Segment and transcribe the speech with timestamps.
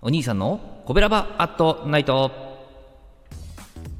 [0.00, 2.32] お兄さんのコベラバアットナイト。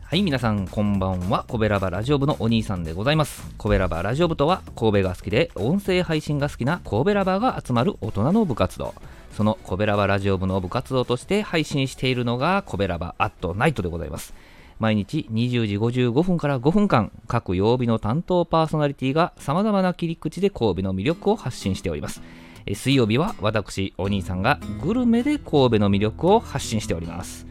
[0.02, 1.44] はい皆さんこんばんは。
[1.46, 3.54] コベラバラジオ部のお兄さんでございます。
[3.56, 8.94] コベラバラジオ部とは神戸が好きで音声配信が好きな神戸ラバーが集まる大人の部活動。
[9.30, 14.34] そのコベラバラジオ部の部活動として配信しているのがコベラバアットナイトでございます。
[14.80, 22.20] 毎日20時55分から5分間各曜日の担当パーソナリティが様々な切り口で神戸の魅力を発信しております。
[22.66, 27.46] 水曜日は私お兄さんがグルメで神戸の魅力を発信しております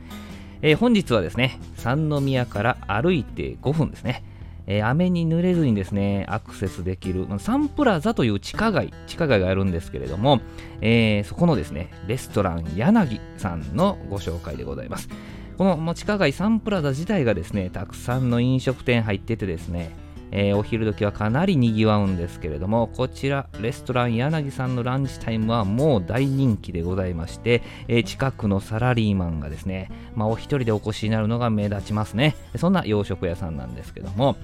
[0.62, 4.24] えー、本日はですね、三宮から歩いて5分ですね、
[4.68, 10.40] えー、雨に濡れずにですね、アクセスできるサンプラザという地下街、地下街があるんですけれども、
[10.82, 15.10] えー、そこのですね、レストラン柳さんのご紹介でございます。
[15.58, 19.92] この地下街サンプラザ自体がですね、たくさんの飲食店入っててですね、
[20.32, 32.36] えー、お昼時はかなりにぎわうんですけれども、こちら、レストラン柳さんのランチタイムはもう大人気でございまして、えー、近くのサラリーマンがですね、まあ、お一人でお越しになるのが目立ちますね。
[32.58, 34.38] そんな洋食屋さんなんですけども、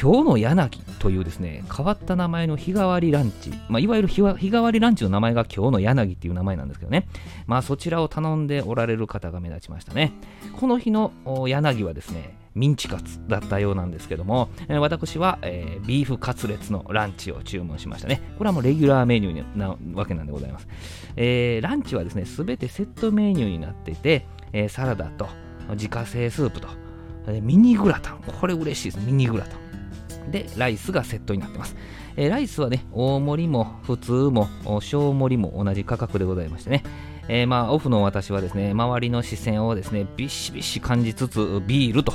[0.00, 7.08] 今日の柳というですね、変わった名前の日替わりランチ、まあ、いわゆる日替わりランチの名前が今日の柳っていう名前なんですけどね、
[7.46, 10.12] まあ、そちらを頼んでおられる方が目立ちましたね。
[10.58, 11.12] この日の
[11.46, 18.20] 柳はですね、ミンチカツだったようなんですけども、えー、私は、えー、ビーフカツレツのランチを注文しましたね。
[18.36, 20.68] これはもうレギュラーメニューなわけなんでございます。
[21.16, 25.28] えー、ランチはですね、すべてセットメニューになっていて、えサラダと
[25.70, 26.68] 自家製スープと、
[27.28, 28.20] えミニグラタン。
[28.40, 29.06] これ嬉しいです。
[29.06, 29.56] ミニグラタ
[30.26, 30.30] ン。
[30.30, 31.76] で、ライスがセットになってます。
[32.16, 34.48] えライスはね、大盛りも普通も
[34.80, 36.82] 小盛りも同じ価格でございましてね、
[37.28, 42.14] えー、まあオフの私はですね周りの視線をですねビシビシ感じつつビールと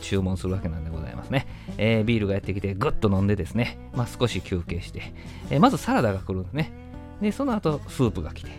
[0.00, 1.46] 注文するわけなんでございますね、
[1.78, 5.12] えー、ビールがやってきてグッと飲んでですね、まあ、少し休憩して、
[5.50, 6.72] えー、まずサラダが来るんですね。
[7.20, 8.50] でその後スープが来て。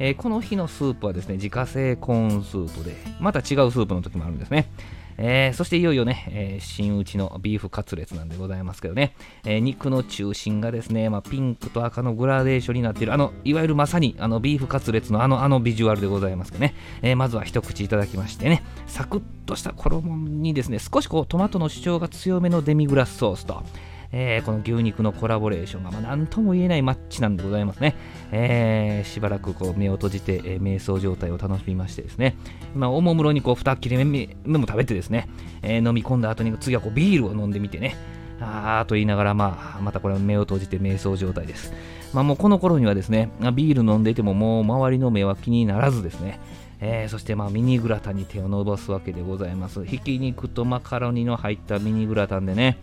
[0.00, 4.70] え、この日のスープはですね自家製コーンスープでまた違うスープの時もあるんですね、
[5.18, 9.14] えー、そしていよいよね、えー、真打ちのビーフカツレツなんでございますけどね、
[9.44, 23.64] えー、肉の中心がですね、まあ、ピンクと赤のグラデーションになっている、あの、いわゆるまさにあのビーフカツレツのあの、あのビジュアルでございますけどね、えまずは一口いただきましてね、サクッとした衣にですね、少しこうトマトの主張が強めのデミグラスソースと、
[24.10, 27.94] えー、この牛肉のコラボレーションが、まあ、何とも言えないマッチなんでございますね。
[28.32, 32.36] えー、しばらくこう目を閉じて、えー、瞑想状態を楽しみましてですね、
[32.74, 35.28] まあ、おもむろにこう2切れ目も食べてですね、
[35.62, 37.96] えー、飲み込んだ後に次はこうビールを飲んでみてね、
[38.40, 41.72] あーと言いながら、まあ、またこれ目を閉じて瞑想状態です。
[42.14, 46.40] まあ、もうこの頃にはですね、ビール飲んでいてももう周りの目は気にならずですね、
[46.80, 49.84] えー、そしてまあミニグラタンに手を伸ばすわけでございます。
[49.84, 52.78] ひき肉とマカロニの入ったミニグラタンでね、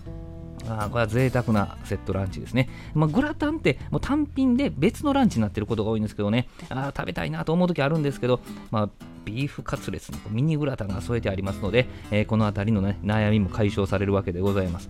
[0.68, 2.70] あこれは贅沢なセットランチですね。
[2.94, 8.40] まあ、グラタンってもう単品で別のランチになってることが多いんですけどね、あ食べたいなと思う時あるんですけど、
[8.72, 8.90] まあ、
[9.26, 14.90] ビーフカツレツのミニグラタンが添えてありますので、えー、この辺りの、ね、悩みも解消されるわけでございます。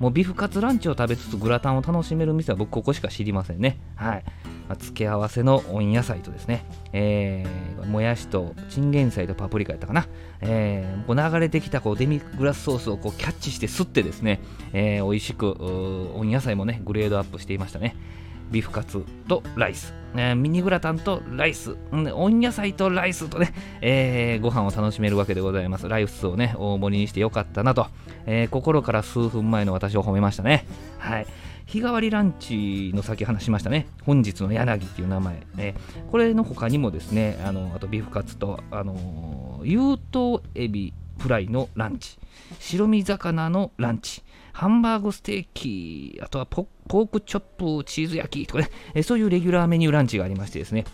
[0.00, 3.78] もうビフカツランチを食べつつグラタンを楽しめる店は僕ここしか知りませんね。
[3.94, 4.24] はい。
[4.66, 10.08] まあ、付け合わせの温野菜とですね、えー、もやしとチンゲン菜とパプリカやったかな。
[10.40, 14.40] えー、こう流れてきたこうデミグラスソースをこうキャッチして吸ってですね、
[14.72, 15.50] えー、美味しく
[16.16, 17.94] 温野菜もね、グレードアップしていましたね。
[18.50, 25.88] ビーフカツとライス、えー、ミニグラタンとライス、温野菜とライスとね、 えー、ご飯を楽しめるわけでございます。
[25.88, 27.86] ライスをね、大盛りにしてよかったなと、
[28.26, 30.66] えー、心から数分前の私を褒めましたね。
[30.98, 31.26] はい。
[31.66, 33.86] 日替わりランチの先話しましたね。
[34.04, 35.46] 本日の柳っていう名前。
[35.56, 35.74] え、
[36.10, 42.18] これの他にもですね、あのあとビーフカツと、あのー、有頭エビフライのランチ、
[42.58, 44.22] 白身魚のランチ、
[44.52, 47.42] ハンバーグステーキ、あとはポークチョッ
[47.78, 50.84] プチーズ焼きとかね、そういうレギュラーメニューランチがありましてですね、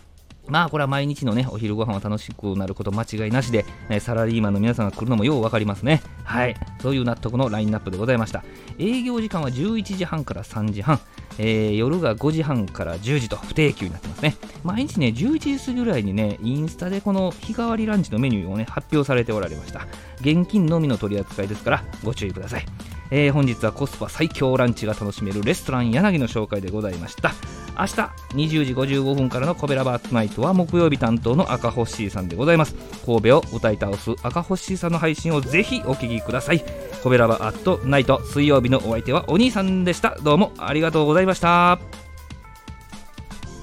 [0.49, 6.01] まあこれは毎日のね、お昼ご飯は楽しくなること間違いなしで、ね、サラリーマンの皆さんが来るのもよう分かりますね。
[6.23, 6.55] はい。
[6.81, 8.43] そういう納得のラインナップでございました。
[8.79, 10.99] 営業時間は11時半から3時半、
[11.37, 14.35] えー、夜が5時半から10時と不定休になってますね。
[14.63, 19.87] 毎日ね、11時過ぎぐらいにね、インスタでこの日替わりランチのメニューをね、発表されておられました。
[20.21, 22.65] 現金のみの取り扱いですから、ご注意ください。
[23.11, 27.31] えー、本日はコスパ最強ランチが楽しめるレストラン柳の紹介でございました
[27.77, 27.93] 明日
[28.33, 32.73] 20時55分からのコベラバーツナイトは木曜日担当の赤星さんでございます。
[33.05, 36.63] 神戸を歌い倒す赤星さんの配信をぜひお聞きください。
[37.03, 40.17] コベラバーアットナイト水曜日のお相手はお兄さんでした。
[40.23, 41.79] どうもありがとうございました。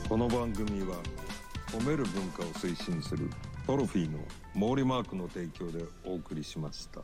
[0.08, 0.96] この番組は
[1.72, 3.28] 褒める文化を推進する
[3.66, 4.20] トロフィーの
[4.54, 7.00] 毛利マークの提供でお送りしました。